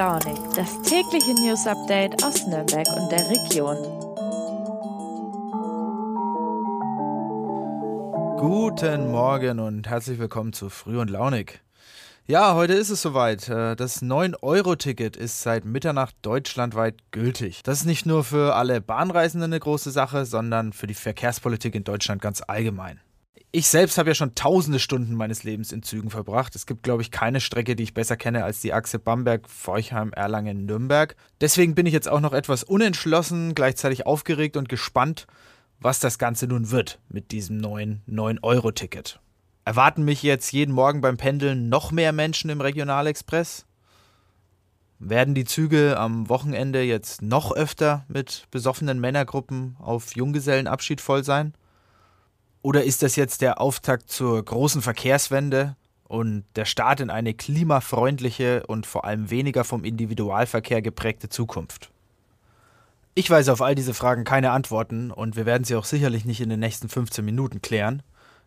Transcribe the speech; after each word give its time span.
Launig, 0.00 0.38
das 0.56 0.80
tägliche 0.80 1.34
News 1.34 1.66
Update 1.66 2.24
aus 2.24 2.46
Nürnberg 2.46 2.86
und 2.96 3.12
der 3.12 3.28
Region. 3.28 3.76
Guten 8.38 9.10
Morgen 9.10 9.58
und 9.58 9.86
herzlich 9.86 10.18
willkommen 10.18 10.54
zu 10.54 10.70
Früh 10.70 10.98
und 10.98 11.10
Launig. 11.10 11.60
Ja, 12.26 12.54
heute 12.54 12.72
ist 12.72 12.88
es 12.88 13.02
soweit. 13.02 13.46
Äh, 13.50 13.76
das 13.76 14.02
9-Euro-Ticket 14.02 15.18
ist 15.18 15.42
seit 15.42 15.66
Mitternacht 15.66 16.16
deutschlandweit 16.22 16.94
gültig. 17.10 17.62
Das 17.62 17.80
ist 17.80 17.84
nicht 17.84 18.06
nur 18.06 18.24
für 18.24 18.54
alle 18.54 18.80
Bahnreisenden 18.80 19.52
eine 19.52 19.60
große 19.60 19.90
Sache, 19.90 20.24
sondern 20.24 20.72
für 20.72 20.86
die 20.86 20.94
Verkehrspolitik 20.94 21.74
in 21.74 21.84
Deutschland 21.84 22.22
ganz 22.22 22.40
allgemein. 22.40 23.00
Ich 23.52 23.66
selbst 23.66 23.98
habe 23.98 24.10
ja 24.10 24.14
schon 24.14 24.36
tausende 24.36 24.78
Stunden 24.78 25.14
meines 25.14 25.42
Lebens 25.42 25.72
in 25.72 25.82
Zügen 25.82 26.10
verbracht. 26.10 26.54
Es 26.54 26.66
gibt, 26.66 26.84
glaube 26.84 27.02
ich, 27.02 27.10
keine 27.10 27.40
Strecke, 27.40 27.74
die 27.74 27.82
ich 27.82 27.94
besser 27.94 28.16
kenne 28.16 28.44
als 28.44 28.60
die 28.60 28.72
Achse 28.72 29.00
Bamberg, 29.00 29.48
Forchheim, 29.48 30.12
Erlangen, 30.12 30.66
Nürnberg. 30.66 31.16
Deswegen 31.40 31.74
bin 31.74 31.84
ich 31.84 31.92
jetzt 31.92 32.08
auch 32.08 32.20
noch 32.20 32.32
etwas 32.32 32.62
unentschlossen, 32.62 33.56
gleichzeitig 33.56 34.06
aufgeregt 34.06 34.56
und 34.56 34.68
gespannt, 34.68 35.26
was 35.80 35.98
das 35.98 36.18
Ganze 36.18 36.46
nun 36.46 36.70
wird 36.70 37.00
mit 37.08 37.32
diesem 37.32 37.56
neuen 37.56 38.02
9-Euro-Ticket. 38.08 39.18
Erwarten 39.64 40.04
mich 40.04 40.22
jetzt 40.22 40.52
jeden 40.52 40.72
Morgen 40.72 41.00
beim 41.00 41.16
Pendeln 41.16 41.68
noch 41.68 41.90
mehr 41.90 42.12
Menschen 42.12 42.50
im 42.50 42.60
Regionalexpress? 42.60 43.66
Werden 45.00 45.34
die 45.34 45.44
Züge 45.44 45.98
am 45.98 46.28
Wochenende 46.28 46.82
jetzt 46.82 47.20
noch 47.20 47.50
öfter 47.50 48.04
mit 48.06 48.46
besoffenen 48.52 49.00
Männergruppen 49.00 49.76
auf 49.80 50.14
Junggesellenabschied 50.14 51.00
voll 51.00 51.24
sein? 51.24 51.54
Oder 52.62 52.84
ist 52.84 53.02
das 53.02 53.16
jetzt 53.16 53.40
der 53.40 53.60
Auftakt 53.60 54.10
zur 54.10 54.44
großen 54.44 54.82
Verkehrswende 54.82 55.76
und 56.04 56.44
der 56.56 56.66
Start 56.66 57.00
in 57.00 57.08
eine 57.08 57.32
klimafreundliche 57.32 58.66
und 58.66 58.84
vor 58.84 59.06
allem 59.06 59.30
weniger 59.30 59.64
vom 59.64 59.82
Individualverkehr 59.82 60.82
geprägte 60.82 61.30
Zukunft? 61.30 61.90
Ich 63.14 63.30
weiß 63.30 63.48
auf 63.48 63.62
all 63.62 63.74
diese 63.74 63.94
Fragen 63.94 64.24
keine 64.24 64.50
Antworten 64.50 65.10
und 65.10 65.36
wir 65.36 65.46
werden 65.46 65.64
sie 65.64 65.74
auch 65.74 65.84
sicherlich 65.84 66.26
nicht 66.26 66.40
in 66.40 66.50
den 66.50 66.60
nächsten 66.60 66.88
15 66.88 67.24
Minuten 67.24 67.62
klären. 67.62 68.02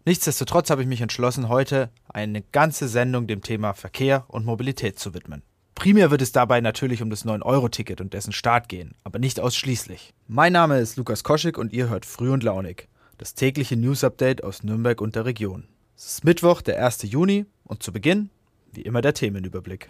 Nichtsdestotrotz 0.05 0.69
habe 0.69 0.81
ich 0.81 0.87
mich 0.87 1.01
entschlossen, 1.01 1.49
heute 1.49 1.89
eine 2.07 2.41
ganze 2.41 2.87
Sendung 2.87 3.25
dem 3.25 3.41
Thema 3.41 3.73
Verkehr 3.73 4.25
und 4.27 4.45
Mobilität 4.45 4.99
zu 4.99 5.13
widmen. 5.13 5.41
Primär 5.75 6.11
wird 6.11 6.21
es 6.21 6.31
dabei 6.31 6.61
natürlich 6.61 7.01
um 7.01 7.09
das 7.09 7.25
9-Euro-Ticket 7.25 7.99
und 7.99 8.13
dessen 8.13 8.31
Start 8.31 8.69
gehen, 8.69 8.93
aber 9.03 9.17
nicht 9.17 9.39
ausschließlich. 9.39 10.13
Mein 10.27 10.53
Name 10.53 10.79
ist 10.79 10.97
Lukas 10.97 11.23
Koschik 11.23 11.57
und 11.57 11.73
ihr 11.73 11.89
hört 11.89 12.05
Früh 12.05 12.29
und 12.29 12.43
Launig 12.43 12.87
das 13.17 13.35
tägliche 13.35 13.75
News-Update 13.75 14.43
aus 14.43 14.63
Nürnberg 14.63 15.01
und 15.01 15.15
der 15.15 15.25
Region. 15.25 15.67
Es 15.95 16.05
ist 16.05 16.25
Mittwoch, 16.25 16.61
der 16.61 16.83
1. 16.83 17.03
Juni 17.03 17.45
und 17.63 17.83
zu 17.83 17.91
Beginn, 17.91 18.29
wie 18.71 18.81
immer, 18.81 19.01
der 19.01 19.13
Themenüberblick. 19.13 19.87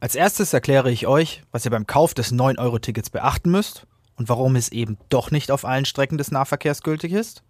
Als 0.00 0.14
erstes 0.14 0.52
erkläre 0.52 0.90
ich 0.90 1.06
euch, 1.06 1.42
was 1.52 1.64
ihr 1.64 1.70
beim 1.70 1.86
Kauf 1.86 2.12
des 2.12 2.32
9-Euro-Tickets 2.32 3.10
beachten 3.10 3.50
müsst 3.50 3.86
und 4.16 4.28
warum 4.28 4.56
es 4.56 4.70
eben 4.70 4.98
doch 5.08 5.30
nicht 5.30 5.50
auf 5.50 5.64
allen 5.64 5.84
Strecken 5.84 6.18
des 6.18 6.30
Nahverkehrs 6.30 6.82
gültig 6.82 7.12
ist. 7.12 7.42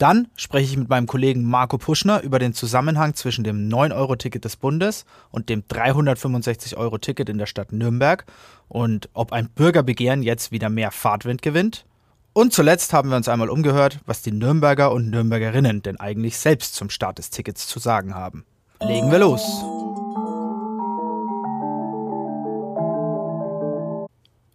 Dann 0.00 0.28
spreche 0.34 0.70
ich 0.70 0.78
mit 0.78 0.88
meinem 0.88 1.06
Kollegen 1.06 1.44
Marco 1.44 1.76
Puschner 1.76 2.22
über 2.22 2.38
den 2.38 2.54
Zusammenhang 2.54 3.12
zwischen 3.12 3.44
dem 3.44 3.68
9-Euro-Ticket 3.68 4.42
des 4.46 4.56
Bundes 4.56 5.04
und 5.30 5.50
dem 5.50 5.62
365-Euro-Ticket 5.64 7.28
in 7.28 7.36
der 7.36 7.44
Stadt 7.44 7.70
Nürnberg 7.70 8.24
und 8.68 9.10
ob 9.12 9.30
ein 9.34 9.50
Bürgerbegehren 9.50 10.22
jetzt 10.22 10.52
wieder 10.52 10.70
mehr 10.70 10.90
Fahrtwind 10.90 11.42
gewinnt. 11.42 11.84
Und 12.32 12.54
zuletzt 12.54 12.94
haben 12.94 13.10
wir 13.10 13.16
uns 13.18 13.28
einmal 13.28 13.50
umgehört, 13.50 14.00
was 14.06 14.22
die 14.22 14.32
Nürnberger 14.32 14.90
und 14.90 15.10
Nürnbergerinnen 15.10 15.82
denn 15.82 16.00
eigentlich 16.00 16.38
selbst 16.38 16.76
zum 16.76 16.88
Start 16.88 17.18
des 17.18 17.28
Tickets 17.28 17.66
zu 17.66 17.78
sagen 17.78 18.14
haben. 18.14 18.46
Legen 18.80 19.10
wir 19.10 19.18
los! 19.18 19.42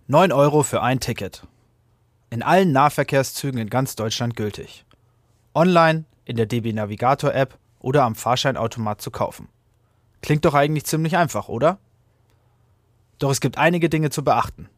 Neun 0.07 0.31
Euro 0.31 0.63
für 0.63 0.81
ein 0.81 0.99
Ticket. 0.99 1.43
In 2.31 2.41
allen 2.41 2.71
Nahverkehrszügen 2.71 3.59
in 3.59 3.69
ganz 3.69 3.95
Deutschland 3.95 4.35
gültig 4.35 4.85
online, 5.55 6.05
in 6.25 6.37
der 6.37 6.45
DB 6.45 6.73
Navigator 6.73 7.33
App 7.33 7.57
oder 7.79 8.03
am 8.03 8.15
Fahrscheinautomat 8.15 9.01
zu 9.01 9.11
kaufen. 9.11 9.47
Klingt 10.21 10.45
doch 10.45 10.53
eigentlich 10.53 10.85
ziemlich 10.85 11.17
einfach, 11.17 11.47
oder? 11.47 11.79
Doch 13.19 13.31
es 13.31 13.39
gibt 13.39 13.57
einige 13.57 13.89
Dinge 13.89 14.09
zu 14.09 14.23
beachten. 14.23 14.69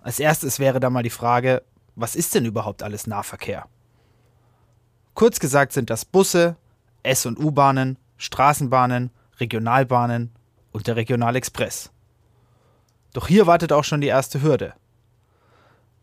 Als 0.00 0.20
erstes 0.20 0.58
wäre 0.58 0.80
da 0.80 0.88
mal 0.88 1.02
die 1.02 1.10
Frage, 1.10 1.62
was 1.96 2.14
ist 2.14 2.34
denn 2.34 2.44
überhaupt 2.44 2.82
alles 2.82 3.06
Nahverkehr? 3.06 3.66
Kurz 5.14 5.40
gesagt 5.40 5.72
sind 5.72 5.90
das 5.90 6.04
Busse, 6.04 6.56
S- 7.02 7.26
und 7.26 7.38
U-Bahnen, 7.38 7.98
Straßenbahnen, 8.16 9.10
Regionalbahnen 9.40 10.30
und 10.72 10.86
der 10.86 10.96
Regionalexpress. 10.96 11.90
Doch 13.12 13.28
hier 13.28 13.46
wartet 13.46 13.72
auch 13.72 13.84
schon 13.84 14.00
die 14.00 14.08
erste 14.08 14.42
Hürde. 14.42 14.74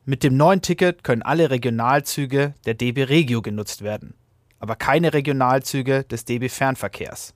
Mit 0.05 0.23
dem 0.23 0.35
neuen 0.35 0.61
Ticket 0.61 1.05
können 1.05 1.21
alle 1.21 1.49
Regionalzüge 1.49 2.55
der 2.65 2.73
DB 2.73 3.03
Regio 3.03 3.41
genutzt 3.41 3.83
werden, 3.83 4.15
aber 4.59 4.75
keine 4.75 5.13
Regionalzüge 5.13 6.03
des 6.03 6.25
DB 6.25 6.49
Fernverkehrs. 6.49 7.33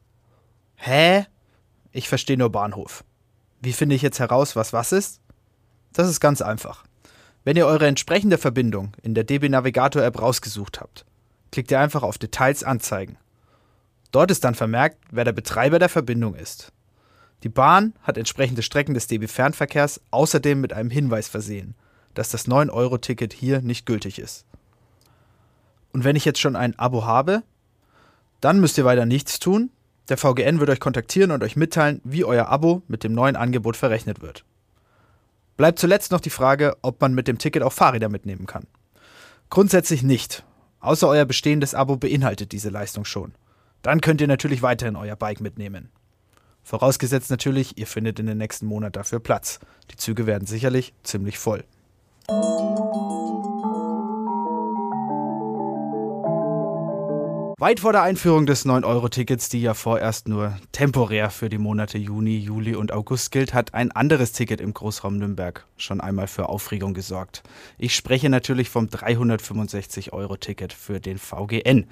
Hä? 0.76 1.26
Ich 1.94 2.10
verstehe 2.10 2.38
nur 2.38 2.52
Bahnhof. 2.52 3.06
Wie 3.62 3.72
finde 3.72 3.96
ich 3.96 4.02
jetzt 4.02 4.20
heraus, 4.20 4.58
was 4.58 4.74
was 4.74 4.92
ist? 4.92 5.22
Das 5.94 6.10
ist 6.10 6.20
ganz 6.20 6.42
einfach. 6.42 6.84
Wenn 7.46 7.56
ihr 7.56 7.66
eure 7.66 7.88
entsprechende 7.88 8.38
Verbindung 8.38 8.92
in 9.02 9.16
der 9.16 9.24
DB 9.24 9.48
Navigator 9.48 10.04
App 10.04 10.22
rausgesucht 10.22 10.82
habt, 10.82 11.06
klickt 11.54 11.72
ihr 11.72 11.80
einfach 11.80 12.04
auf 12.04 12.18
Details 12.18 12.66
anzeigen. 12.66 13.16
Dort 14.12 14.30
ist 14.30 14.44
dann 14.44 14.56
vermerkt, 14.56 14.98
wer 15.10 15.24
der 15.24 15.32
Betreiber 15.32 15.80
der 15.80 15.88
Verbindung 15.88 16.36
ist. 16.36 16.74
Die 17.44 17.50
Bahn 17.50 17.94
hat 18.02 18.18
entsprechende 18.18 18.62
Strecken 18.62 18.94
des 18.94 19.08
DB 19.08 19.28
Fernverkehrs 19.28 20.02
außerdem 20.12 20.60
mit 20.60 20.74
einem 20.74 20.90
Hinweis 20.90 21.30
versehen– 21.30 21.74
dass 22.18 22.30
das 22.30 22.48
9-Euro-Ticket 22.48 23.32
hier 23.32 23.62
nicht 23.62 23.86
gültig 23.86 24.18
ist. 24.18 24.46
Und 25.94 26.04
wenn 26.04 26.16
ich 26.16 26.26
jetzt 26.26 26.40
schon 26.40 26.56
ein 26.56 26.78
Abo 26.80 27.06
habe, 27.06 27.44
dann 28.42 28.60
müsst 28.60 28.78
ihr 28.80 28.86
weiter 28.86 29.06
nichts 29.06 29.38
tun. 29.38 29.70
Der 30.10 30.18
VGN 30.18 30.60
wird 30.60 30.72
euch 30.72 30.80
kontaktieren 30.80 31.30
und 31.30 31.44
euch 31.44 31.56
mitteilen, 31.56 32.02
wie 32.04 32.26
euer 32.26 32.48
Abo 32.48 32.82
mit 32.88 33.04
dem 33.04 33.14
neuen 33.14 33.36
Angebot 33.36 33.78
verrechnet 33.78 34.22
wird. 34.22 34.46
Bleibt 35.58 35.78
zuletzt 35.78 36.12
noch 36.12 36.20
die 36.20 36.32
Frage, 36.32 36.76
ob 36.82 37.00
man 37.02 37.14
mit 37.14 37.28
dem 37.28 37.38
Ticket 37.38 37.62
auch 37.62 37.74
Fahrräder 37.74 38.10
mitnehmen 38.10 38.48
kann. 38.48 38.66
Grundsätzlich 39.52 40.02
nicht, 40.02 40.44
außer 40.80 41.08
euer 41.08 41.26
bestehendes 41.26 41.76
Abo 41.76 41.98
beinhaltet 41.98 42.52
diese 42.52 42.70
Leistung 42.70 43.06
schon. 43.06 43.34
Dann 43.84 44.02
könnt 44.02 44.22
ihr 44.22 44.28
natürlich 44.28 44.64
weiterhin 44.64 44.96
euer 44.96 45.16
Bike 45.16 45.42
mitnehmen. 45.42 45.90
Vorausgesetzt 46.64 47.30
natürlich, 47.30 47.78
ihr 47.78 47.88
findet 47.88 48.20
in 48.20 48.26
den 48.26 48.40
nächsten 48.40 48.66
Monaten 48.66 48.94
dafür 48.94 49.20
Platz. 49.20 49.60
Die 49.92 49.96
Züge 49.98 50.26
werden 50.26 50.48
sicherlich 50.48 50.94
ziemlich 51.04 51.38
voll. 51.38 51.64
Weit 57.60 57.80
vor 57.80 57.92
der 57.92 58.04
Einführung 58.04 58.46
des 58.46 58.68
9-Euro-Tickets, 58.68 59.50
die 59.50 59.62
ja 59.62 59.74
vorerst 59.74 60.28
nur 60.28 60.60
temporär 60.74 61.32
für 61.32 61.50
die 61.50 61.58
Monate 61.58 61.98
Juni, 61.98 62.38
Juli 62.38 62.76
und 62.76 62.92
August 62.92 63.32
gilt, 63.32 63.56
hat 63.56 63.74
ein 63.74 63.92
anderes 63.92 64.32
Ticket 64.32 64.62
im 64.62 64.76
Großraum 64.76 65.18
Nürnberg 65.18 65.66
schon 65.76 66.00
einmal 66.00 66.28
für 66.28 66.50
Aufregung 66.50 66.94
gesorgt. 66.94 67.42
Ich 67.80 67.96
spreche 67.96 68.30
natürlich 68.30 68.70
vom 68.70 68.86
365-Euro-Ticket 68.86 70.72
für 70.72 71.00
den 71.00 71.18
VGN. 71.18 71.88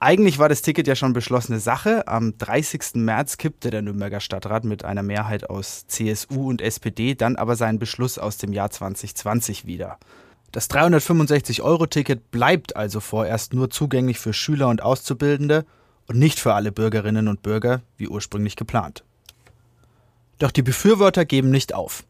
Eigentlich 0.00 0.38
war 0.38 0.48
das 0.48 0.62
Ticket 0.62 0.86
ja 0.86 0.94
schon 0.94 1.12
beschlossene 1.12 1.58
Sache. 1.58 2.06
Am 2.06 2.38
30. 2.38 2.94
März 2.94 3.36
kippte 3.36 3.70
der 3.70 3.82
Nürnberger 3.82 4.20
Stadtrat 4.20 4.62
mit 4.62 4.84
einer 4.84 5.02
Mehrheit 5.02 5.50
aus 5.50 5.88
CSU 5.88 6.48
und 6.48 6.62
SPD 6.62 7.16
dann 7.16 7.34
aber 7.34 7.56
seinen 7.56 7.80
Beschluss 7.80 8.16
aus 8.16 8.36
dem 8.38 8.52
Jahr 8.52 8.70
2020 8.70 9.66
wieder. 9.66 9.98
Das 10.52 10.70
365-Euro-Ticket 10.70 12.30
bleibt 12.30 12.76
also 12.76 13.00
vorerst 13.00 13.54
nur 13.54 13.70
zugänglich 13.70 14.20
für 14.20 14.32
Schüler 14.32 14.68
und 14.68 14.82
Auszubildende 14.82 15.66
und 16.06 16.16
nicht 16.16 16.38
für 16.38 16.54
alle 16.54 16.70
Bürgerinnen 16.70 17.26
und 17.26 17.42
Bürger, 17.42 17.82
wie 17.96 18.06
ursprünglich 18.06 18.54
geplant. 18.54 19.02
Doch 20.38 20.52
die 20.52 20.62
Befürworter 20.62 21.24
geben 21.24 21.50
nicht 21.50 21.74
auf. 21.74 22.04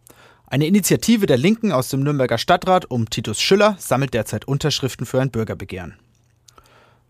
Eine 0.46 0.66
Initiative 0.66 1.24
der 1.24 1.38
Linken 1.38 1.72
aus 1.72 1.88
dem 1.88 2.02
Nürnberger 2.02 2.36
Stadtrat 2.36 2.90
um 2.90 3.08
Titus 3.08 3.40
Schüller 3.40 3.76
sammelt 3.78 4.12
derzeit 4.12 4.46
Unterschriften 4.46 5.06
für 5.06 5.22
ein 5.22 5.30
Bürgerbegehren. 5.30 5.96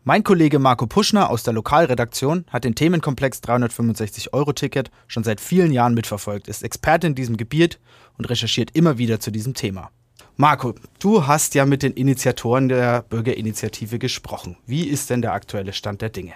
Mein 0.08 0.24
Kollege 0.24 0.58
Marco 0.58 0.86
Puschner 0.86 1.28
aus 1.28 1.42
der 1.42 1.52
Lokalredaktion 1.52 2.46
hat 2.48 2.64
den 2.64 2.74
Themenkomplex 2.74 3.42
365-Euro-Ticket 3.42 4.90
schon 5.06 5.22
seit 5.22 5.38
vielen 5.38 5.70
Jahren 5.70 5.92
mitverfolgt, 5.92 6.48
ist 6.48 6.62
Experte 6.62 7.08
in 7.08 7.14
diesem 7.14 7.36
Gebiet 7.36 7.78
und 8.16 8.24
recherchiert 8.24 8.70
immer 8.74 8.96
wieder 8.96 9.20
zu 9.20 9.30
diesem 9.30 9.52
Thema. 9.52 9.90
Marco, 10.38 10.74
du 10.98 11.26
hast 11.26 11.54
ja 11.54 11.66
mit 11.66 11.82
den 11.82 11.92
Initiatoren 11.92 12.70
der 12.70 13.02
Bürgerinitiative 13.02 13.98
gesprochen. 13.98 14.56
Wie 14.64 14.84
ist 14.84 15.10
denn 15.10 15.20
der 15.20 15.34
aktuelle 15.34 15.74
Stand 15.74 16.00
der 16.00 16.08
Dinge? 16.08 16.32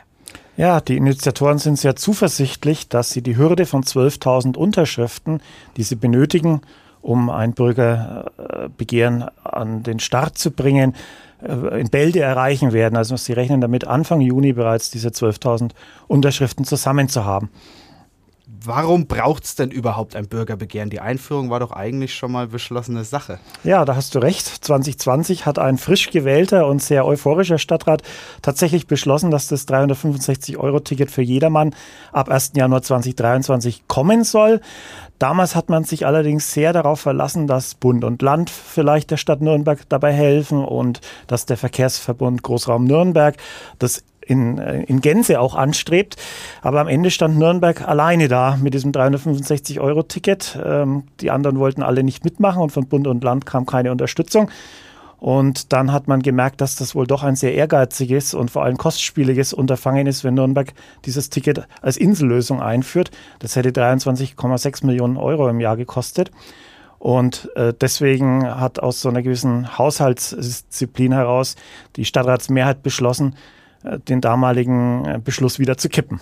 Ja, 0.58 0.82
die 0.82 0.98
Initiatoren 0.98 1.56
sind 1.56 1.78
sehr 1.78 1.96
zuversichtlich, 1.96 2.90
dass 2.90 3.12
sie 3.12 3.22
die 3.22 3.38
Hürde 3.38 3.64
von 3.64 3.84
12.000 3.84 4.54
Unterschriften, 4.54 5.40
die 5.78 5.82
sie 5.82 5.96
benötigen, 5.96 6.60
um 7.00 7.30
ein 7.30 7.54
Bürgerbegehren 7.54 9.24
an 9.42 9.82
den 9.82 9.98
Start 9.98 10.36
zu 10.36 10.50
bringen, 10.50 10.94
in 11.42 11.90
Bälde 11.90 12.20
erreichen 12.20 12.72
werden. 12.72 12.96
Also 12.96 13.16
sie 13.16 13.32
rechnen 13.32 13.60
damit, 13.60 13.86
Anfang 13.86 14.20
Juni 14.20 14.52
bereits 14.52 14.90
diese 14.90 15.08
12.000 15.08 15.70
Unterschriften 16.08 16.64
zusammen 16.64 17.08
zu 17.08 17.24
haben. 17.24 17.50
Warum 18.64 19.06
braucht 19.06 19.44
es 19.44 19.54
denn 19.54 19.70
überhaupt 19.70 20.14
ein 20.14 20.28
Bürgerbegehren? 20.28 20.90
Die 20.90 21.00
Einführung 21.00 21.50
war 21.50 21.60
doch 21.60 21.72
eigentlich 21.72 22.14
schon 22.14 22.30
mal 22.30 22.46
beschlossene 22.46 23.04
Sache. 23.04 23.38
Ja, 23.64 23.84
da 23.84 23.96
hast 23.96 24.14
du 24.14 24.20
recht. 24.20 24.46
2020 24.46 25.46
hat 25.46 25.58
ein 25.58 25.78
frisch 25.78 26.10
gewählter 26.10 26.66
und 26.66 26.82
sehr 26.82 27.04
euphorischer 27.06 27.58
Stadtrat 27.58 28.02
tatsächlich 28.40 28.86
beschlossen, 28.86 29.30
dass 29.30 29.48
das 29.48 29.66
365-Euro-Ticket 29.66 31.10
für 31.10 31.22
jedermann 31.22 31.74
ab 32.12 32.28
1. 32.28 32.52
Januar 32.54 32.82
2023 32.82 33.88
kommen 33.88 34.22
soll. 34.22 34.60
Damals 35.18 35.54
hat 35.54 35.68
man 35.68 35.84
sich 35.84 36.06
allerdings 36.06 36.52
sehr 36.52 36.72
darauf 36.72 37.00
verlassen, 37.00 37.46
dass 37.46 37.74
Bund 37.74 38.04
und 38.04 38.22
Land 38.22 38.50
vielleicht 38.50 39.10
der 39.10 39.16
Stadt 39.16 39.40
Nürnberg 39.40 39.88
dabei 39.88 40.12
helfen 40.12 40.64
und 40.64 41.00
dass 41.26 41.46
der 41.46 41.56
Verkehrsverbund 41.56 42.42
Großraum 42.42 42.84
Nürnberg 42.84 43.36
das 43.78 44.04
in, 44.26 44.58
in 44.58 45.00
Gänze 45.00 45.40
auch 45.40 45.54
anstrebt. 45.54 46.16
Aber 46.62 46.80
am 46.80 46.88
Ende 46.88 47.10
stand 47.10 47.38
Nürnberg 47.38 47.86
alleine 47.86 48.28
da 48.28 48.56
mit 48.60 48.74
diesem 48.74 48.92
365-Euro-Ticket. 48.92 50.58
Ähm, 50.64 51.04
die 51.20 51.30
anderen 51.30 51.58
wollten 51.58 51.82
alle 51.82 52.02
nicht 52.02 52.24
mitmachen 52.24 52.62
und 52.62 52.70
von 52.70 52.86
Bund 52.86 53.06
und 53.06 53.22
Land 53.22 53.46
kam 53.46 53.66
keine 53.66 53.92
Unterstützung. 53.92 54.50
Und 55.22 55.72
dann 55.72 55.92
hat 55.92 56.08
man 56.08 56.20
gemerkt, 56.20 56.60
dass 56.60 56.74
das 56.74 56.96
wohl 56.96 57.06
doch 57.06 57.22
ein 57.22 57.36
sehr 57.36 57.54
ehrgeiziges 57.54 58.34
und 58.34 58.50
vor 58.50 58.64
allem 58.64 58.76
kostspieliges 58.76 59.52
Unterfangen 59.52 60.08
ist, 60.08 60.24
wenn 60.24 60.34
Nürnberg 60.34 60.72
dieses 61.04 61.30
Ticket 61.30 61.68
als 61.80 61.96
Insellösung 61.96 62.60
einführt. 62.60 63.12
Das 63.38 63.54
hätte 63.54 63.70
23,6 63.70 64.84
Millionen 64.84 65.16
Euro 65.16 65.48
im 65.48 65.60
Jahr 65.60 65.76
gekostet. 65.76 66.32
Und 66.98 67.50
äh, 67.54 67.72
deswegen 67.72 68.44
hat 68.48 68.80
aus 68.80 69.00
so 69.00 69.10
einer 69.10 69.22
gewissen 69.22 69.78
Haushaltsdisziplin 69.78 71.12
heraus 71.12 71.54
die 71.94 72.04
Stadtratsmehrheit 72.04 72.82
beschlossen, 72.82 73.36
den 74.08 74.20
damaligen 74.20 75.04
äh, 75.04 75.20
Beschluss 75.22 75.58
wieder 75.58 75.76
zu 75.76 75.88
kippen. 75.88 76.20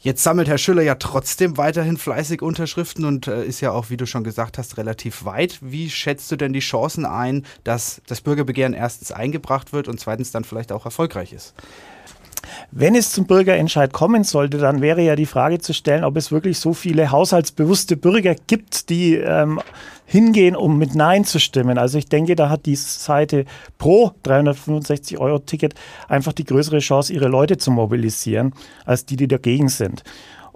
Jetzt 0.00 0.22
sammelt 0.22 0.46
Herr 0.46 0.58
Schüller 0.58 0.82
ja 0.82 0.94
trotzdem 0.94 1.56
weiterhin 1.56 1.96
fleißig 1.96 2.40
Unterschriften 2.40 3.04
und 3.04 3.26
äh, 3.26 3.44
ist 3.44 3.60
ja 3.60 3.72
auch, 3.72 3.90
wie 3.90 3.96
du 3.96 4.06
schon 4.06 4.22
gesagt 4.22 4.56
hast, 4.56 4.76
relativ 4.76 5.24
weit. 5.24 5.58
Wie 5.60 5.90
schätzt 5.90 6.30
du 6.30 6.36
denn 6.36 6.52
die 6.52 6.60
Chancen 6.60 7.04
ein, 7.04 7.44
dass 7.64 8.00
das 8.06 8.20
Bürgerbegehren 8.20 8.74
erstens 8.74 9.10
eingebracht 9.10 9.72
wird 9.72 9.88
und 9.88 9.98
zweitens 9.98 10.30
dann 10.30 10.44
vielleicht 10.44 10.70
auch 10.70 10.84
erfolgreich 10.84 11.32
ist? 11.32 11.54
Wenn 12.70 12.94
es 12.94 13.12
zum 13.12 13.26
Bürgerentscheid 13.26 13.92
kommen 13.92 14.24
sollte, 14.24 14.58
dann 14.58 14.80
wäre 14.80 15.02
ja 15.02 15.16
die 15.16 15.26
Frage 15.26 15.58
zu 15.58 15.72
stellen, 15.72 16.04
ob 16.04 16.16
es 16.16 16.32
wirklich 16.32 16.58
so 16.58 16.72
viele 16.72 17.10
haushaltsbewusste 17.10 17.96
Bürger 17.96 18.34
gibt, 18.46 18.90
die 18.90 19.14
ähm, 19.14 19.60
hingehen, 20.08 20.56
um 20.56 20.78
mit 20.78 20.94
Nein 20.94 21.24
zu 21.24 21.38
stimmen. 21.38 21.78
Also 21.78 21.98
ich 21.98 22.08
denke, 22.08 22.34
da 22.34 22.48
hat 22.48 22.66
die 22.66 22.76
Seite 22.76 23.44
pro 23.76 24.12
365 24.22 25.18
Euro 25.18 25.38
Ticket 25.38 25.74
einfach 26.08 26.32
die 26.32 26.44
größere 26.44 26.78
Chance, 26.78 27.12
ihre 27.12 27.28
Leute 27.28 27.58
zu 27.58 27.70
mobilisieren, 27.70 28.54
als 28.84 29.04
die, 29.04 29.16
die 29.16 29.28
dagegen 29.28 29.68
sind. 29.68 30.02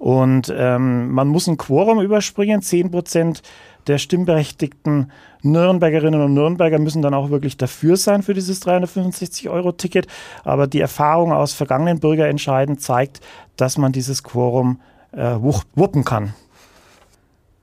Und 0.03 0.53
ähm, 0.53 1.13
man 1.13 1.29
muss 1.29 1.47
ein 1.47 1.57
Quorum 1.57 2.01
überspringen. 2.01 2.61
10 2.61 2.91
Prozent 2.91 3.41
der 3.87 3.99
stimmberechtigten 3.99 5.13
Nürnbergerinnen 5.43 6.21
und 6.21 6.35
Nürnberger 6.35 6.81
müssen 6.81 7.03
dann 7.03 7.15
auch 7.15 7.31
wirklich 7.31 7.57
dafür 7.57 7.97
sein 7.97 8.25
für 8.25 8.35
dieses 8.35 8.67
365-Euro-Ticket. 8.67 10.09
Aber 10.43 10.67
die 10.67 10.81
Erfahrung 10.81 11.33
aus 11.33 11.53
vergangenen 11.53 12.01
Bürgerentscheiden 12.01 12.79
zeigt, 12.79 13.21
dass 13.55 13.79
man 13.79 13.93
dieses 13.93 14.25
Quorum 14.25 14.81
äh, 15.13 15.37
wuppen 15.37 16.05
kann. 16.05 16.35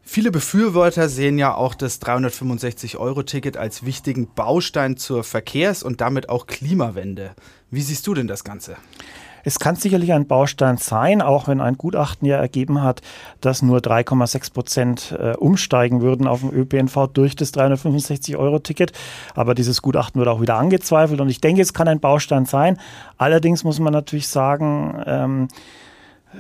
Viele 0.02 0.32
Befürworter 0.32 1.10
sehen 1.10 1.38
ja 1.40 1.54
auch 1.54 1.76
das 1.76 2.02
365-Euro-Ticket 2.02 3.58
als 3.58 3.86
wichtigen 3.86 4.30
Baustein 4.34 4.96
zur 4.96 5.26
Verkehrs- 5.26 5.84
und 5.84 6.00
damit 6.00 6.30
auch 6.30 6.48
Klimawende. 6.48 7.32
Wie 7.70 7.82
siehst 7.82 8.08
du 8.08 8.14
denn 8.14 8.28
das 8.28 8.46
Ganze? 8.46 8.78
Es 9.44 9.60
kann 9.60 9.76
sicherlich 9.76 10.14
ein 10.14 10.28
Baustein 10.28 10.78
sein, 10.78 11.22
auch 11.22 11.48
wenn 11.48 11.62
ein 11.62 11.78
Gutachten 11.78 12.28
ja 12.28 12.38
ergeben 12.38 12.82
hat, 12.82 13.02
dass 13.42 13.62
nur 13.62 13.80
3,6 13.80 14.54
Prozent 14.54 15.18
äh, 15.20 15.36
umsteigen 15.36 16.02
würden 16.02 16.28
auf 16.28 16.42
dem 16.42 16.52
ÖPNV 16.52 17.08
durch 17.14 17.36
das 17.36 17.54
365-Euro-Ticket. 17.54 18.92
Aber 19.36 19.56
dieses 19.56 19.82
Gutachten 19.82 20.20
wird 20.20 20.28
auch 20.30 20.42
wieder 20.42 20.56
angezweifelt 20.56 21.22
und 21.22 21.30
ich 21.30 21.42
denke, 21.42 21.62
es 21.62 21.74
kann 21.74 21.88
ein 21.88 22.00
Baustein 22.00 22.46
sein. 22.46 22.78
Allerdings 23.18 23.64
muss 23.64 23.80
man 23.80 23.94
natürlich 23.94 24.28
sagen, 24.28 25.02
ähm, 25.06 25.48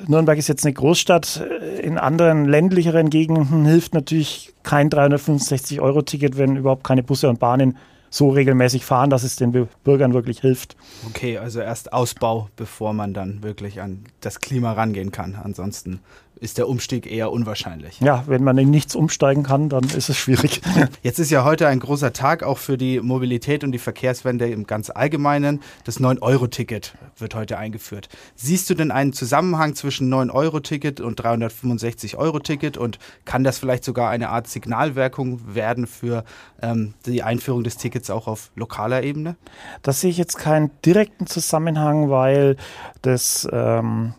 Nürnberg 0.07 0.37
ist 0.37 0.47
jetzt 0.47 0.65
eine 0.65 0.73
Großstadt. 0.73 1.43
In 1.81 1.97
anderen 1.97 2.45
ländlicheren 2.45 3.09
Gegenden 3.09 3.65
hilft 3.65 3.93
natürlich 3.93 4.53
kein 4.63 4.89
365-Euro-Ticket, 4.89 6.37
wenn 6.37 6.55
überhaupt 6.55 6.83
keine 6.83 7.03
Busse 7.03 7.29
und 7.29 7.39
Bahnen 7.39 7.77
so 8.09 8.29
regelmäßig 8.29 8.85
fahren, 8.85 9.09
dass 9.09 9.23
es 9.23 9.35
den 9.35 9.67
Bürgern 9.83 10.13
wirklich 10.13 10.41
hilft. 10.41 10.75
Okay, 11.07 11.37
also 11.37 11.59
erst 11.59 11.93
Ausbau, 11.93 12.49
bevor 12.55 12.93
man 12.93 13.13
dann 13.13 13.43
wirklich 13.43 13.81
an 13.81 14.03
das 14.21 14.39
Klima 14.39 14.73
rangehen 14.73 15.11
kann. 15.11 15.35
Ansonsten 15.35 15.99
ist 16.41 16.57
der 16.57 16.67
Umstieg 16.67 17.11
eher 17.11 17.31
unwahrscheinlich. 17.31 17.99
Ja, 17.99 18.23
wenn 18.27 18.43
man 18.43 18.57
in 18.57 18.69
nichts 18.69 18.95
umsteigen 18.95 19.43
kann, 19.43 19.69
dann 19.69 19.83
ist 19.83 20.09
es 20.09 20.17
schwierig. 20.17 20.61
Jetzt 21.03 21.19
ist 21.19 21.31
ja 21.31 21.43
heute 21.43 21.67
ein 21.67 21.79
großer 21.79 22.13
Tag 22.13 22.43
auch 22.43 22.57
für 22.57 22.77
die 22.77 22.99
Mobilität 22.99 23.63
und 23.63 23.71
die 23.71 23.79
Verkehrswende 23.79 24.49
im 24.49 24.65
ganz 24.65 24.89
Allgemeinen. 24.89 25.61
Das 25.83 25.99
9-Euro-Ticket 25.99 26.93
wird 27.17 27.35
heute 27.35 27.57
eingeführt. 27.57 28.09
Siehst 28.35 28.69
du 28.69 28.73
denn 28.73 28.91
einen 28.91 29.13
Zusammenhang 29.13 29.75
zwischen 29.75 30.13
9-Euro-Ticket 30.13 31.01
und 31.01 31.21
365-Euro-Ticket 31.21 32.77
und 32.77 32.99
kann 33.25 33.43
das 33.43 33.59
vielleicht 33.59 33.83
sogar 33.83 34.09
eine 34.09 34.29
Art 34.29 34.47
Signalwirkung 34.47 35.55
werden 35.55 35.87
für 35.87 36.23
ähm, 36.61 36.93
die 37.05 37.23
Einführung 37.23 37.63
des 37.63 37.77
Tickets 37.77 38.09
auch 38.09 38.27
auf 38.27 38.51
lokaler 38.55 39.03
Ebene? 39.03 39.35
Das 39.81 40.01
sehe 40.01 40.09
ich 40.09 40.17
jetzt 40.17 40.37
keinen 40.37 40.71
direkten 40.85 41.27
Zusammenhang, 41.27 42.09
weil 42.09 42.55
das 43.01 43.47
ähm 43.51 44.13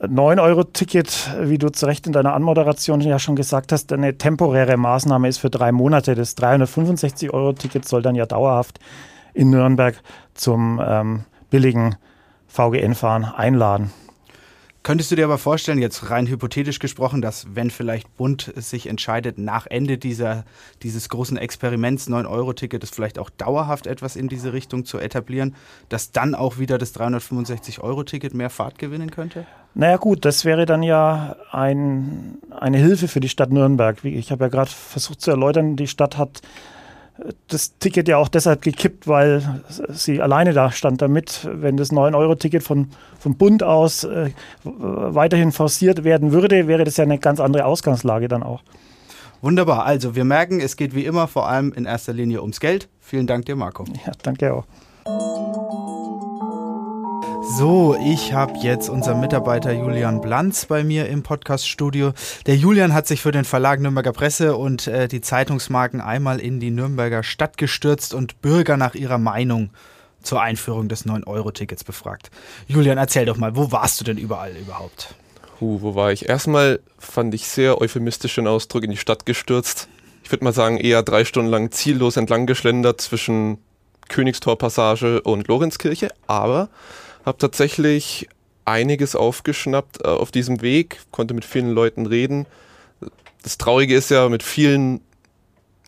9-Euro-Ticket, 0.00 1.36
wie 1.42 1.58
du 1.58 1.68
zu 1.70 1.86
Recht 1.86 2.06
in 2.06 2.12
deiner 2.12 2.34
Anmoderation 2.34 3.00
ja 3.02 3.18
schon 3.18 3.36
gesagt 3.36 3.70
hast, 3.70 3.92
eine 3.92 4.16
temporäre 4.16 4.76
Maßnahme 4.76 5.28
ist 5.28 5.38
für 5.38 5.50
drei 5.50 5.72
Monate. 5.72 6.14
Das 6.14 6.36
365-Euro-Ticket 6.38 7.86
soll 7.86 8.00
dann 8.00 8.14
ja 8.14 8.24
dauerhaft 8.24 8.80
in 9.34 9.50
Nürnberg 9.50 10.00
zum 10.34 10.80
ähm, 10.82 11.24
billigen 11.50 11.96
VGN-Fahren 12.48 13.24
einladen. 13.24 13.92
Könntest 14.82 15.10
du 15.10 15.16
dir 15.16 15.26
aber 15.26 15.36
vorstellen, 15.36 15.78
jetzt 15.78 16.08
rein 16.08 16.26
hypothetisch 16.26 16.78
gesprochen, 16.78 17.20
dass 17.20 17.54
wenn 17.54 17.70
vielleicht 17.70 18.16
Bund 18.16 18.50
sich 18.56 18.86
entscheidet, 18.86 19.36
nach 19.36 19.66
Ende 19.66 19.98
dieser, 19.98 20.44
dieses 20.82 21.10
großen 21.10 21.36
Experiments 21.36 22.08
9-Euro-Ticket 22.08 22.82
es 22.82 22.88
vielleicht 22.88 23.18
auch 23.18 23.28
dauerhaft 23.28 23.86
etwas 23.86 24.16
in 24.16 24.28
diese 24.28 24.54
Richtung 24.54 24.86
zu 24.86 24.98
etablieren, 24.98 25.54
dass 25.90 26.12
dann 26.12 26.34
auch 26.34 26.58
wieder 26.58 26.78
das 26.78 26.94
365-Euro-Ticket 26.94 28.32
mehr 28.32 28.48
Fahrt 28.48 28.78
gewinnen 28.78 29.10
könnte? 29.10 29.46
Naja 29.74 29.98
gut, 29.98 30.24
das 30.24 30.46
wäre 30.46 30.64
dann 30.64 30.82
ja 30.82 31.36
ein, 31.50 32.38
eine 32.48 32.78
Hilfe 32.78 33.06
für 33.06 33.20
die 33.20 33.28
Stadt 33.28 33.52
Nürnberg. 33.52 34.02
Ich 34.02 34.32
habe 34.32 34.44
ja 34.44 34.48
gerade 34.48 34.70
versucht 34.70 35.20
zu 35.20 35.30
erläutern, 35.30 35.76
die 35.76 35.88
Stadt 35.88 36.16
hat 36.16 36.40
das 37.48 37.76
Ticket 37.78 38.08
ja 38.08 38.16
auch 38.16 38.28
deshalb 38.28 38.62
gekippt, 38.62 39.06
weil 39.06 39.62
sie 39.88 40.20
alleine 40.20 40.52
da 40.52 40.70
stand 40.70 41.02
damit. 41.02 41.48
Wenn 41.50 41.76
das 41.76 41.92
9-Euro-Ticket 41.92 42.62
von, 42.62 42.88
vom 43.18 43.36
Bund 43.36 43.62
aus 43.62 44.04
äh, 44.04 44.30
weiterhin 44.64 45.52
forciert 45.52 46.04
werden 46.04 46.32
würde, 46.32 46.66
wäre 46.66 46.84
das 46.84 46.96
ja 46.96 47.04
eine 47.04 47.18
ganz 47.18 47.40
andere 47.40 47.64
Ausgangslage 47.64 48.28
dann 48.28 48.42
auch. 48.42 48.62
Wunderbar. 49.42 49.84
Also 49.84 50.14
wir 50.14 50.24
merken, 50.24 50.60
es 50.60 50.76
geht 50.76 50.94
wie 50.94 51.04
immer 51.04 51.26
vor 51.26 51.48
allem 51.48 51.72
in 51.72 51.86
erster 51.86 52.12
Linie 52.12 52.42
ums 52.42 52.60
Geld. 52.60 52.88
Vielen 53.00 53.26
Dank 53.26 53.46
dir, 53.46 53.56
Marco. 53.56 53.84
Ja, 54.06 54.12
danke 54.22 54.54
auch. 54.54 54.64
So, 57.58 57.96
ich 58.00 58.32
habe 58.32 58.58
jetzt 58.58 58.88
unseren 58.88 59.18
Mitarbeiter 59.20 59.72
Julian 59.72 60.20
Blanz 60.20 60.66
bei 60.66 60.84
mir 60.84 61.08
im 61.08 61.24
Podcaststudio. 61.24 62.12
Der 62.46 62.56
Julian 62.56 62.94
hat 62.94 63.08
sich 63.08 63.22
für 63.22 63.32
den 63.32 63.44
Verlag 63.44 63.80
Nürnberger 63.80 64.12
Presse 64.12 64.56
und 64.56 64.86
äh, 64.86 65.08
die 65.08 65.20
Zeitungsmarken 65.20 66.00
einmal 66.00 66.38
in 66.38 66.60
die 66.60 66.70
Nürnberger 66.70 67.24
Stadt 67.24 67.58
gestürzt 67.58 68.14
und 68.14 68.40
Bürger 68.40 68.76
nach 68.76 68.94
ihrer 68.94 69.18
Meinung 69.18 69.70
zur 70.22 70.40
Einführung 70.40 70.88
des 70.88 71.06
9-Euro-Tickets 71.06 71.82
befragt. 71.82 72.30
Julian, 72.68 72.98
erzähl 72.98 73.26
doch 73.26 73.36
mal, 73.36 73.56
wo 73.56 73.72
warst 73.72 74.00
du 74.00 74.04
denn 74.04 74.16
überall 74.16 74.56
überhaupt? 74.56 75.14
Huh, 75.60 75.78
wo 75.80 75.94
war 75.96 76.12
ich? 76.12 76.28
Erstmal 76.28 76.78
fand 76.98 77.34
ich 77.34 77.48
sehr 77.48 77.80
euphemistisch 77.80 78.36
den 78.36 78.46
Ausdruck 78.46 78.84
in 78.84 78.92
die 78.92 78.96
Stadt 78.96 79.26
gestürzt. 79.26 79.88
Ich 80.22 80.30
würde 80.30 80.44
mal 80.44 80.52
sagen, 80.52 80.76
eher 80.78 81.02
drei 81.02 81.24
Stunden 81.24 81.50
lang 81.50 81.72
ziellos 81.72 82.16
entlang 82.16 82.46
geschlendert 82.46 83.00
zwischen 83.00 83.58
Königstorpassage 84.08 85.22
und 85.22 85.48
Lorenzkirche, 85.48 86.10
aber 86.26 86.68
habe 87.24 87.38
tatsächlich 87.38 88.28
einiges 88.64 89.16
aufgeschnappt 89.16 90.04
äh, 90.04 90.08
auf 90.08 90.30
diesem 90.30 90.62
Weg, 90.62 91.00
konnte 91.10 91.34
mit 91.34 91.44
vielen 91.44 91.70
Leuten 91.70 92.06
reden. 92.06 92.46
Das 93.42 93.58
Traurige 93.58 93.94
ist 93.94 94.10
ja, 94.10 94.28
mit 94.28 94.42
vielen 94.42 95.00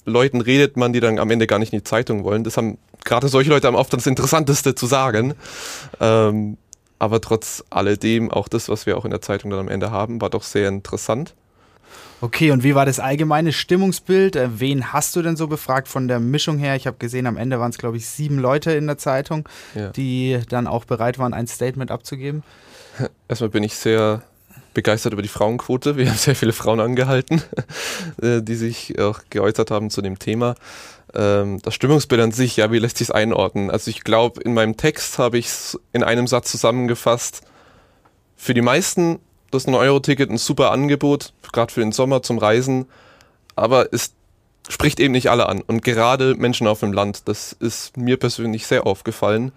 Leuten 0.04 0.40
redet 0.40 0.76
man, 0.76 0.92
die 0.92 1.00
dann 1.00 1.18
am 1.18 1.30
Ende 1.30 1.46
gar 1.46 1.58
nicht 1.58 1.72
in 1.72 1.78
die 1.78 1.84
Zeitung 1.84 2.24
wollen. 2.24 2.44
Das 2.44 2.56
haben 2.56 2.78
gerade 3.04 3.28
solche 3.28 3.50
Leute 3.50 3.66
haben 3.66 3.76
oft 3.76 3.92
das 3.92 4.06
Interessanteste 4.06 4.74
zu 4.74 4.86
sagen. 4.86 5.34
Ähm, 6.00 6.56
aber 6.98 7.20
trotz 7.20 7.64
alledem, 7.70 8.30
auch 8.30 8.48
das, 8.48 8.68
was 8.68 8.86
wir 8.86 8.96
auch 8.96 9.04
in 9.04 9.10
der 9.10 9.20
Zeitung 9.20 9.50
dann 9.50 9.60
am 9.60 9.68
Ende 9.68 9.90
haben, 9.90 10.20
war 10.20 10.30
doch 10.30 10.42
sehr 10.42 10.68
interessant. 10.68 11.34
Okay, 12.22 12.52
und 12.52 12.62
wie 12.62 12.76
war 12.76 12.86
das 12.86 13.00
allgemeine 13.00 13.52
Stimmungsbild? 13.52 14.36
Äh, 14.36 14.60
wen 14.60 14.92
hast 14.92 15.16
du 15.16 15.22
denn 15.22 15.34
so 15.34 15.48
befragt 15.48 15.88
von 15.88 16.06
der 16.06 16.20
Mischung 16.20 16.56
her? 16.56 16.76
Ich 16.76 16.86
habe 16.86 16.96
gesehen, 16.96 17.26
am 17.26 17.36
Ende 17.36 17.58
waren 17.58 17.70
es, 17.70 17.78
glaube 17.78 17.96
ich, 17.96 18.06
sieben 18.08 18.38
Leute 18.38 18.70
in 18.70 18.86
der 18.86 18.96
Zeitung, 18.96 19.48
ja. 19.74 19.88
die 19.88 20.38
dann 20.48 20.68
auch 20.68 20.84
bereit 20.84 21.18
waren, 21.18 21.34
ein 21.34 21.48
Statement 21.48 21.90
abzugeben. 21.90 22.44
Erstmal 23.28 23.50
bin 23.50 23.64
ich 23.64 23.74
sehr 23.74 24.22
begeistert 24.72 25.14
über 25.14 25.22
die 25.22 25.28
Frauenquote. 25.28 25.96
Wir 25.96 26.08
haben 26.08 26.16
sehr 26.16 26.36
viele 26.36 26.52
Frauen 26.52 26.78
angehalten, 26.78 27.42
äh, 28.22 28.40
die 28.40 28.54
sich 28.54 29.00
auch 29.00 29.22
geäußert 29.28 29.72
haben 29.72 29.90
zu 29.90 30.00
dem 30.00 30.20
Thema. 30.20 30.54
Ähm, 31.14 31.60
das 31.62 31.74
Stimmungsbild 31.74 32.20
an 32.20 32.30
sich, 32.30 32.56
ja, 32.56 32.70
wie 32.70 32.78
lässt 32.78 32.98
sich 32.98 33.08
es 33.08 33.10
einordnen? 33.10 33.68
Also 33.68 33.90
ich 33.90 34.04
glaube, 34.04 34.40
in 34.42 34.54
meinem 34.54 34.76
Text 34.76 35.18
habe 35.18 35.38
ich 35.38 35.46
es 35.46 35.80
in 35.92 36.04
einem 36.04 36.28
Satz 36.28 36.52
zusammengefasst. 36.52 37.42
Für 38.36 38.54
die 38.54 38.62
meisten 38.62 39.18
das 39.52 39.66
9-Euro-Ticket 39.66 40.30
ein 40.30 40.38
super 40.38 40.70
Angebot, 40.72 41.32
gerade 41.52 41.72
für 41.72 41.80
den 41.80 41.92
Sommer 41.92 42.22
zum 42.22 42.38
Reisen, 42.38 42.86
aber 43.54 43.92
es 43.92 44.12
spricht 44.68 45.00
eben 45.00 45.12
nicht 45.12 45.30
alle 45.30 45.48
an. 45.48 45.60
Und 45.60 45.82
gerade 45.82 46.34
Menschen 46.34 46.66
auf 46.66 46.80
dem 46.80 46.92
Land, 46.92 47.28
das 47.28 47.52
ist 47.52 47.96
mir 47.96 48.16
persönlich 48.16 48.66
sehr 48.66 48.86
aufgefallen, 48.86 49.52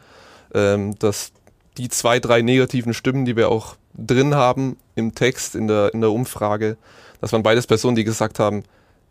ähm, 0.53 0.97
dass 0.99 1.31
die 1.77 1.89
zwei, 1.89 2.19
drei 2.19 2.41
negativen 2.41 2.93
Stimmen, 2.93 3.25
die 3.25 3.35
wir 3.35 3.49
auch 3.49 3.75
drin 3.93 4.35
haben 4.35 4.77
im 4.95 5.15
Text, 5.15 5.55
in 5.55 5.67
der, 5.67 5.93
in 5.93 6.01
der 6.01 6.11
Umfrage, 6.11 6.77
das 7.21 7.31
waren 7.31 7.43
beides 7.43 7.67
Personen, 7.67 7.95
die 7.95 8.03
gesagt 8.03 8.39
haben, 8.39 8.63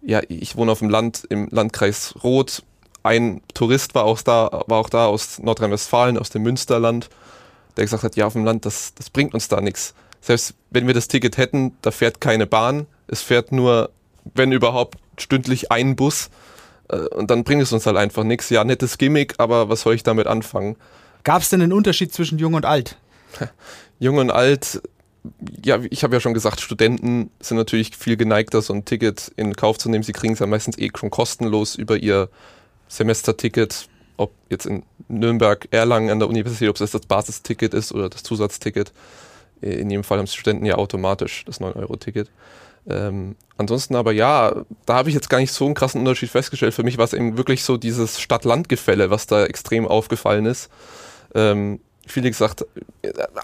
ja, 0.02 0.20
ich 0.28 0.56
wohne 0.56 0.72
auf 0.72 0.80
dem 0.80 0.90
Land, 0.90 1.26
im 1.30 1.48
Landkreis 1.50 2.14
Roth. 2.22 2.62
Ein 3.02 3.40
Tourist 3.54 3.94
war 3.94 4.04
auch 4.04 4.20
da, 4.20 4.64
war 4.66 4.78
auch 4.78 4.90
da 4.90 5.06
aus 5.06 5.38
Nordrhein-Westfalen, 5.38 6.18
aus 6.18 6.30
dem 6.30 6.42
Münsterland, 6.42 7.08
der 7.76 7.84
gesagt 7.84 8.02
hat, 8.02 8.16
ja, 8.16 8.26
auf 8.26 8.34
dem 8.34 8.44
Land, 8.44 8.66
das, 8.66 8.94
das 8.94 9.10
bringt 9.10 9.34
uns 9.34 9.48
da 9.48 9.60
nichts 9.60 9.94
selbst 10.25 10.54
wenn 10.71 10.87
wir 10.87 10.95
das 10.95 11.07
Ticket 11.07 11.37
hätten, 11.37 11.76
da 11.83 11.90
fährt 11.90 12.19
keine 12.19 12.47
Bahn. 12.47 12.87
Es 13.09 13.21
fährt 13.21 13.52
nur, 13.52 13.90
wenn 14.35 14.52
überhaupt, 14.52 14.99
stündlich 15.19 15.71
ein 15.71 15.97
Bus. 15.97 16.31
Äh, 16.88 16.97
und 16.97 17.31
dann 17.31 17.45
bringt 17.45 17.62
es 17.62 17.73
uns 17.73 17.85
halt 17.85 17.99
einfach 17.99 18.25
nichts. 18.25 18.49
Ja, 18.49 18.64
nettes 18.64 18.97
Gimmick, 18.97 19.35
aber 19.37 19.69
was 19.69 19.83
soll 19.83 19.95
ich 19.95 20.02
damit 20.02 20.26
anfangen? 20.26 20.76
Gab 21.25 21.43
es 21.43 21.50
denn 21.50 21.61
einen 21.61 21.75
Unterschied 21.75 22.14
zwischen 22.14 22.38
Jung 22.38 22.54
und 22.54 22.64
Alt? 22.64 22.97
Jung 23.99 24.16
und 24.16 24.31
Alt, 24.31 24.81
ja, 25.62 25.78
ich 25.90 26.02
habe 26.02 26.14
ja 26.14 26.21
schon 26.21 26.33
gesagt, 26.33 26.62
Studenten 26.62 27.31
sind 27.40 27.59
natürlich 27.59 27.95
viel 27.95 28.16
geneigter, 28.16 28.62
so 28.62 28.73
ein 28.73 28.87
Ticket 28.87 29.31
in 29.37 29.54
Kauf 29.54 29.76
zu 29.76 29.90
nehmen. 29.90 30.04
Sie 30.04 30.12
kriegen 30.12 30.33
es 30.33 30.38
ja 30.38 30.47
meistens 30.47 30.78
eh 30.78 30.90
schon 30.97 31.11
kostenlos 31.11 31.75
über 31.75 31.99
ihr 31.99 32.31
Semesterticket, 32.88 33.88
ob 34.16 34.33
jetzt 34.49 34.64
in 34.64 34.85
Nürnberg, 35.09 35.69
Erlangen 35.71 36.09
an 36.09 36.19
der 36.19 36.28
Universität, 36.28 36.71
ob 36.71 36.81
es 36.81 36.90
das 36.93 37.02
Basisticket 37.02 37.75
ist 37.75 37.93
oder 37.93 38.09
das 38.09 38.23
Zusatzticket. 38.23 38.90
In 39.64 39.90
jedem 39.90 40.04
Fall 40.04 40.18
haben 40.18 40.26
Studenten 40.26 40.66
ja 40.66 40.76
automatisch 40.76 41.44
das 41.44 41.61
9-Euro-Ticket. 41.61 42.30
Ähm, 42.88 43.37
ansonsten 43.56 43.97
aber 43.97 44.12
ja, 44.12 44.54
da 44.85 44.94
habe 44.94 45.09
ich 45.09 45.14
jetzt 45.14 45.30
gar 45.30 45.38
nicht 45.38 45.52
so 45.52 45.64
einen 45.64 45.75
krassen 45.75 46.00
Unterschied 46.00 46.30
festgestellt. 46.30 46.75
Für 46.75 46.83
mich 46.83 46.99
war 46.99 47.04
es 47.04 47.14
eben 47.14 47.38
wirklich 47.38 47.64
so 47.64 47.76
dieses 47.76 48.21
Stadt-Land-Gefälle, 48.21 49.11
was 49.11 49.26
da 49.26 49.47
extrem 49.47 49.87
aufgefallen 49.87 50.47
ist. 50.47 50.71
Ähm, 51.35 51.80
viele 52.06 52.30
gesagt, 52.30 52.66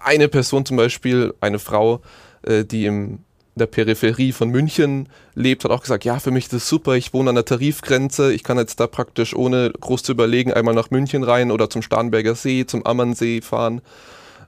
eine 0.03 0.29
Person 0.29 0.67
zum 0.67 0.77
Beispiel, 0.77 1.35
eine 1.41 1.59
Frau, 1.59 2.03
äh, 2.43 2.65
die 2.65 2.85
im 2.85 3.21
der 3.55 3.67
Peripherie 3.67 4.33
von 4.33 4.49
München 4.49 5.09
lebt, 5.35 5.65
hat 5.65 5.71
auch 5.71 5.83
gesagt, 5.83 6.05
ja, 6.05 6.19
für 6.19 6.31
mich 6.31 6.45
ist 6.45 6.53
das 6.53 6.69
super, 6.69 6.95
ich 6.95 7.13
wohne 7.13 7.31
an 7.31 7.35
der 7.35 7.45
Tarifgrenze, 7.45 8.33
ich 8.33 8.43
kann 8.43 8.59
jetzt 8.59 8.81
da 8.81 8.87
praktisch 8.87 9.35
ohne 9.35 9.71
groß 9.79 10.03
zu 10.03 10.13
überlegen 10.13 10.53
einmal 10.53 10.75
nach 10.75 10.91
München 10.91 11.23
rein 11.23 11.51
oder 11.51 11.69
zum 11.69 11.83
Starnberger 11.83 12.35
See, 12.35 12.65
zum 12.67 12.87
Ammernsee 12.87 13.41
fahren. 13.43 13.83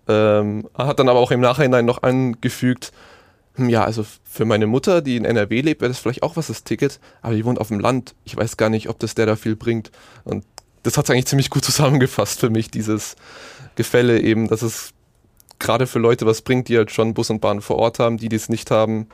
Ähm, 0.09 0.68
hat 0.75 0.99
dann 0.99 1.09
aber 1.09 1.21
auch 1.21 1.30
im 1.30 1.40
Nachhinein 1.40 1.85
noch 1.85 2.02
angefügt, 2.02 2.92
hm, 3.54 3.68
ja, 3.68 3.85
also 3.85 4.04
für 4.25 4.44
meine 4.44 4.66
Mutter, 4.66 5.02
die 5.02 5.16
in 5.16 5.25
NRW 5.25 5.61
lebt, 5.61 5.80
wäre 5.80 5.90
das 5.90 5.99
vielleicht 5.99 6.23
auch 6.23 6.37
was, 6.37 6.47
das 6.47 6.64
Ticket, 6.64 7.00
aber 7.21 7.35
die 7.35 7.44
wohnt 7.44 7.61
auf 7.61 7.68
dem 7.68 7.80
Land. 7.80 8.14
Ich 8.25 8.37
weiß 8.37 8.56
gar 8.56 8.71
nicht, 8.71 8.88
ob 8.88 8.99
das 8.99 9.14
der 9.14 9.26
da 9.26 9.37
viel 9.37 9.56
bringt. 9.56 9.90
Und 10.25 10.44
das 10.82 10.97
hat 10.97 11.04
es 11.04 11.11
eigentlich 11.11 11.26
ziemlich 11.26 11.50
gut 11.50 11.64
zusammengefasst 11.64 12.40
für 12.40 12.50
mich, 12.50 12.71
dieses 12.71 13.16
Gefälle 13.75 14.21
eben, 14.21 14.49
dass 14.49 14.62
es 14.62 14.92
gerade 15.59 15.87
für 15.87 15.99
Leute 15.99 16.26
was 16.26 16.42
bringt, 16.42 16.68
die 16.68 16.76
halt 16.76 16.90
schon 16.90 17.14
Bus 17.14 17.30
und 17.30 17.40
Bahn 17.40 17.61
vor 17.61 17.76
Ort 17.76 17.99
haben, 17.99 18.16
die, 18.16 18.28
die 18.28 18.37
es 18.37 18.49
nicht 18.49 18.71
haben, 18.71 19.09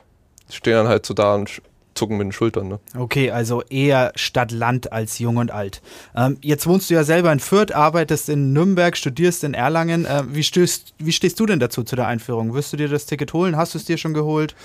stehen 0.49 0.73
dann 0.73 0.87
halt 0.87 1.05
so 1.05 1.13
da 1.13 1.35
und 1.35 1.61
zucken 1.99 2.17
mit 2.17 2.25
den 2.25 2.31
Schultern. 2.31 2.67
Ne? 2.67 2.79
Okay, 2.97 3.29
also 3.29 3.61
eher 3.69 4.11
Stadt-Land 4.15 4.91
als 4.91 5.19
jung 5.19 5.37
und 5.37 5.51
alt. 5.51 5.81
Ähm, 6.15 6.37
jetzt 6.41 6.65
wohnst 6.65 6.89
du 6.89 6.95
ja 6.95 7.03
selber 7.03 7.31
in 7.31 7.39
Fürth, 7.39 7.71
arbeitest 7.73 8.29
in 8.29 8.53
Nürnberg, 8.53 8.97
studierst 8.97 9.43
in 9.43 9.53
Erlangen. 9.53 10.05
Äh, 10.05 10.23
wie, 10.29 10.43
stößt, 10.43 10.95
wie 10.97 11.11
stehst 11.11 11.39
du 11.39 11.45
denn 11.45 11.59
dazu 11.59 11.83
zu 11.83 11.95
der 11.95 12.07
Einführung? 12.07 12.53
Wirst 12.53 12.73
du 12.73 12.77
dir 12.77 12.87
das 12.87 13.05
Ticket 13.05 13.33
holen? 13.33 13.55
Hast 13.57 13.73
du 13.73 13.77
es 13.77 13.85
dir 13.85 13.97
schon 13.97 14.13
geholt? 14.13 14.55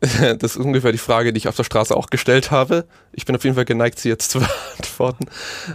Das 0.38 0.54
ist 0.54 0.56
ungefähr 0.56 0.92
die 0.92 0.98
Frage, 0.98 1.32
die 1.32 1.38
ich 1.38 1.48
auf 1.48 1.56
der 1.56 1.64
Straße 1.64 1.96
auch 1.96 2.06
gestellt 2.06 2.52
habe. 2.52 2.84
Ich 3.12 3.26
bin 3.26 3.34
auf 3.34 3.42
jeden 3.42 3.56
Fall 3.56 3.64
geneigt, 3.64 3.98
sie 3.98 4.08
jetzt 4.08 4.30
zu 4.30 4.38
beantworten. 4.38 5.26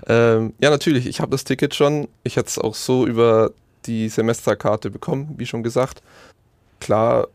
Ähm, 0.07 0.53
ja, 0.61 0.69
natürlich, 0.69 1.07
ich 1.07 1.19
habe 1.19 1.31
das 1.31 1.43
Ticket 1.43 1.75
schon. 1.75 2.07
Ich 2.23 2.37
hätte 2.37 2.47
es 2.47 2.57
auch 2.57 2.73
so 2.73 3.05
über 3.05 3.51
die 3.85 4.07
Semesterkarte 4.07 4.89
bekommen, 4.89 5.33
wie 5.35 5.45
schon 5.45 5.61
gesagt. 5.61 6.01
Klar, 6.79 7.27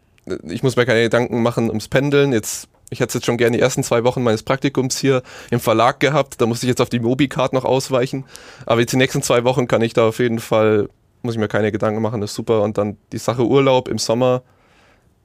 ich 0.49 0.63
muss 0.63 0.77
mir 0.77 0.87
keine 0.87 1.03
Gedanken 1.03 1.43
machen 1.43 1.69
ums 1.69 1.89
Pendeln. 1.89 2.33
Jetzt 2.33 2.69
ich 2.91 3.01
hätte 3.01 3.19
jetzt 3.19 3.27
schon 3.27 3.37
gerne 3.37 3.57
die 3.57 3.63
ersten 3.63 3.83
zwei 3.83 4.05
Wochen 4.05 4.23
meines 4.23 4.43
Praktikums 4.43 4.99
hier 4.99 5.23
im 5.51 5.61
Verlag 5.61 6.01
gehabt. 6.01 6.41
Da 6.41 6.47
musste 6.47 6.67
ich 6.67 6.69
jetzt 6.69 6.81
auf 6.81 6.89
die 6.89 7.01
Mobicard 7.01 7.53
noch 7.53 7.65
ausweichen. 7.65 8.25
Aber 8.65 8.81
jetzt 8.81 8.93
die 8.93 8.97
nächsten 8.97 9.23
zwei 9.23 9.45
Wochen 9.45 9.69
kann 9.69 9.83
ich 9.83 9.93
da 9.93 10.09
auf 10.09 10.19
jeden 10.19 10.39
Fall, 10.39 10.89
muss 11.23 11.35
ich 11.35 11.41
mir 11.41 11.49
keine 11.49 11.71
Gedanken 11.71 12.01
machen, 12.01 12.21
das 12.21 12.31
ist 12.31 12.37
super. 12.37 12.63
Und 12.63 12.79
dann 12.79 12.97
die 13.13 13.19
Sache 13.19 13.45
Urlaub 13.45 13.89
im 13.89 13.99
Sommer 13.99 14.43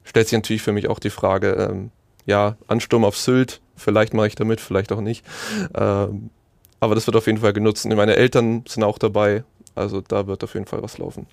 stellt 0.04 0.28
sich 0.28 0.36
natürlich 0.36 0.62
für 0.62 0.72
mich 0.72 0.88
auch 0.88 0.98
die 0.98 1.10
Frage, 1.10 1.68
ähm, 1.70 1.90
ja, 2.26 2.56
Ansturm 2.66 3.04
auf 3.04 3.16
Sylt, 3.16 3.60
vielleicht 3.76 4.14
mache 4.14 4.26
ich 4.26 4.34
damit, 4.34 4.60
vielleicht 4.60 4.92
auch 4.92 5.00
nicht. 5.00 5.24
Ähm, 5.74 6.30
aber 6.80 6.94
das 6.94 7.06
wird 7.06 7.16
auf 7.16 7.26
jeden 7.26 7.38
Fall 7.38 7.54
genutzt. 7.54 7.86
Meine 7.86 8.16
Eltern 8.16 8.64
sind 8.68 8.84
auch 8.84 8.98
dabei. 8.98 9.44
Also 9.74 10.00
da 10.00 10.26
wird 10.26 10.44
auf 10.44 10.54
jeden 10.54 10.66
Fall 10.66 10.82
was 10.82 10.98
laufen. 10.98 11.26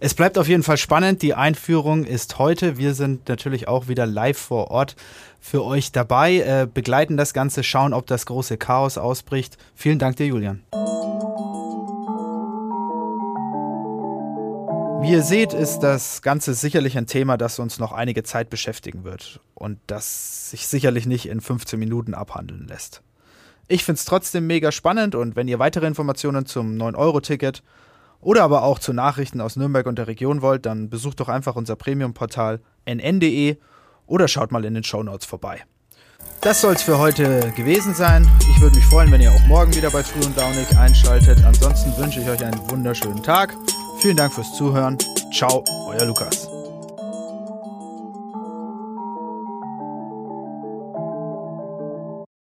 Es 0.00 0.14
bleibt 0.14 0.38
auf 0.38 0.48
jeden 0.48 0.62
Fall 0.62 0.76
spannend. 0.76 1.22
Die 1.22 1.34
Einführung 1.34 2.04
ist 2.04 2.38
heute. 2.38 2.78
Wir 2.78 2.94
sind 2.94 3.28
natürlich 3.28 3.68
auch 3.68 3.86
wieder 3.86 4.06
live 4.06 4.38
vor 4.38 4.70
Ort 4.70 4.96
für 5.40 5.64
euch 5.64 5.92
dabei, 5.92 6.38
äh, 6.38 6.66
begleiten 6.72 7.16
das 7.16 7.32
Ganze, 7.32 7.62
schauen, 7.62 7.92
ob 7.92 8.06
das 8.06 8.26
große 8.26 8.56
Chaos 8.56 8.98
ausbricht. 8.98 9.56
Vielen 9.76 10.00
Dank 10.00 10.16
dir, 10.16 10.26
Julian. 10.26 10.64
Wie 15.06 15.12
ihr 15.12 15.22
seht, 15.22 15.52
ist 15.52 15.80
das 15.80 16.20
Ganze 16.20 16.52
sicherlich 16.54 16.98
ein 16.98 17.06
Thema, 17.06 17.36
das 17.36 17.60
uns 17.60 17.78
noch 17.78 17.92
einige 17.92 18.24
Zeit 18.24 18.50
beschäftigen 18.50 19.04
wird 19.04 19.38
und 19.54 19.78
das 19.86 20.50
sich 20.50 20.66
sicherlich 20.66 21.06
nicht 21.06 21.26
in 21.26 21.40
15 21.40 21.78
Minuten 21.78 22.12
abhandeln 22.12 22.66
lässt. 22.66 23.02
Ich 23.68 23.84
finde 23.84 23.98
es 23.98 24.04
trotzdem 24.04 24.46
mega 24.46 24.70
spannend 24.70 25.14
und 25.14 25.34
wenn 25.34 25.48
ihr 25.48 25.58
weitere 25.58 25.86
Informationen 25.86 26.46
zum 26.46 26.76
9-Euro-Ticket 26.76 27.62
oder 28.20 28.44
aber 28.44 28.62
auch 28.62 28.78
zu 28.78 28.92
Nachrichten 28.92 29.40
aus 29.40 29.56
Nürnberg 29.56 29.86
und 29.86 29.98
der 29.98 30.06
Region 30.06 30.40
wollt, 30.40 30.66
dann 30.66 30.88
besucht 30.88 31.20
doch 31.20 31.28
einfach 31.28 31.56
unser 31.56 31.76
Premium-Portal 31.76 32.60
nn.de 32.84 33.56
oder 34.06 34.28
schaut 34.28 34.52
mal 34.52 34.64
in 34.64 34.74
den 34.74 34.84
Show 34.84 35.02
Notes 35.02 35.26
vorbei. 35.26 35.64
Das 36.40 36.60
soll 36.60 36.74
es 36.74 36.82
für 36.82 36.98
heute 36.98 37.52
gewesen 37.56 37.94
sein. 37.94 38.28
Ich 38.50 38.60
würde 38.60 38.76
mich 38.76 38.86
freuen, 38.86 39.10
wenn 39.10 39.20
ihr 39.20 39.32
auch 39.32 39.46
morgen 39.46 39.74
wieder 39.74 39.90
bei 39.90 40.02
Früh 40.02 40.24
und 40.24 40.36
Launig 40.36 40.76
einschaltet. 40.76 41.44
Ansonsten 41.44 41.96
wünsche 41.96 42.20
ich 42.20 42.28
euch 42.28 42.44
einen 42.44 42.70
wunderschönen 42.70 43.22
Tag. 43.22 43.54
Vielen 43.98 44.16
Dank 44.16 44.32
fürs 44.32 44.54
Zuhören. 44.54 44.96
Ciao, 45.32 45.64
euer 45.88 46.04
Lukas. 46.04 46.55